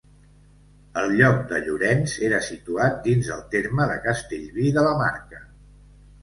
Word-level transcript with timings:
El 1.01 1.11
lloc 1.19 1.43
de 1.51 1.59
Llorenç 1.67 2.15
era 2.29 2.39
situat 2.45 2.97
dins 3.09 3.29
el 3.37 3.45
terme 3.57 3.87
de 3.93 3.99
Castellví 4.07 4.73
de 4.79 4.87
la 4.89 4.97
Marca. 5.05 5.45